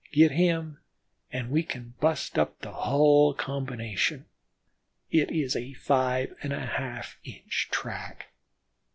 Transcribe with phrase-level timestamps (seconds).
[0.11, 0.79] Get him
[1.31, 4.25] an' we kin bust up the hull combination.
[5.11, 8.33] It is a five and a half inch track."